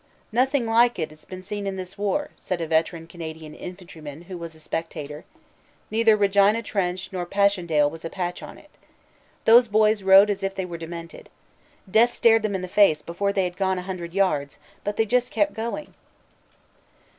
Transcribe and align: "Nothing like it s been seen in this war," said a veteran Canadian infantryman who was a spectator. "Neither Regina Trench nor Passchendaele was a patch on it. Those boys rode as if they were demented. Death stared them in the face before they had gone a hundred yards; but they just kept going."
"Nothing 0.31 0.65
like 0.65 0.97
it 0.97 1.11
s 1.11 1.25
been 1.25 1.43
seen 1.43 1.67
in 1.67 1.75
this 1.75 1.95
war," 1.95 2.31
said 2.39 2.59
a 2.59 2.65
veteran 2.65 3.05
Canadian 3.05 3.53
infantryman 3.53 4.23
who 4.23 4.35
was 4.35 4.55
a 4.55 4.59
spectator. 4.59 5.25
"Neither 5.91 6.17
Regina 6.17 6.63
Trench 6.63 7.11
nor 7.13 7.23
Passchendaele 7.23 7.87
was 7.87 8.03
a 8.03 8.09
patch 8.09 8.41
on 8.41 8.57
it. 8.57 8.71
Those 9.45 9.67
boys 9.67 10.01
rode 10.01 10.31
as 10.31 10.41
if 10.41 10.55
they 10.55 10.65
were 10.65 10.79
demented. 10.79 11.29
Death 11.87 12.13
stared 12.13 12.41
them 12.41 12.55
in 12.55 12.63
the 12.63 12.67
face 12.67 13.03
before 13.03 13.31
they 13.31 13.43
had 13.43 13.57
gone 13.57 13.77
a 13.77 13.83
hundred 13.83 14.11
yards; 14.11 14.57
but 14.83 14.97
they 14.97 15.05
just 15.05 15.29
kept 15.31 15.53
going." 15.53 15.93